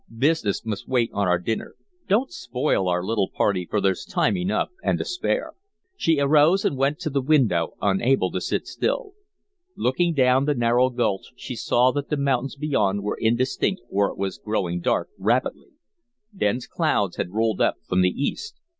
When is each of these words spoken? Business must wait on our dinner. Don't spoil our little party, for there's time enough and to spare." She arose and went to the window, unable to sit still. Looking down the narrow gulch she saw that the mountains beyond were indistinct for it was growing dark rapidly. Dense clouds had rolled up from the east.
Business 0.17 0.65
must 0.65 0.87
wait 0.87 1.11
on 1.13 1.27
our 1.27 1.37
dinner. 1.37 1.75
Don't 2.07 2.31
spoil 2.33 2.87
our 2.89 3.03
little 3.05 3.29
party, 3.29 3.67
for 3.69 3.79
there's 3.79 4.03
time 4.03 4.35
enough 4.35 4.69
and 4.83 4.97
to 4.97 5.05
spare." 5.05 5.53
She 5.95 6.19
arose 6.19 6.65
and 6.65 6.75
went 6.75 6.97
to 7.01 7.11
the 7.11 7.21
window, 7.21 7.73
unable 7.83 8.31
to 8.31 8.41
sit 8.41 8.65
still. 8.65 9.13
Looking 9.77 10.15
down 10.15 10.45
the 10.45 10.55
narrow 10.55 10.89
gulch 10.89 11.31
she 11.35 11.55
saw 11.55 11.91
that 11.91 12.09
the 12.09 12.17
mountains 12.17 12.55
beyond 12.55 13.03
were 13.03 13.15
indistinct 13.21 13.83
for 13.91 14.07
it 14.09 14.17
was 14.17 14.39
growing 14.43 14.79
dark 14.81 15.09
rapidly. 15.19 15.69
Dense 16.35 16.65
clouds 16.65 17.17
had 17.17 17.29
rolled 17.35 17.61
up 17.61 17.75
from 17.87 18.01
the 18.01 18.09
east. 18.09 18.59